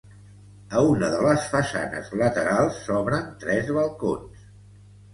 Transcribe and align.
A 0.79 0.81
una 0.93 1.09
de 1.17 1.19
les 1.25 1.45
façanes 1.51 2.11
laterals 2.23 2.83
s'obren 2.89 3.31
tres 3.47 3.73
balcons. 3.81 4.53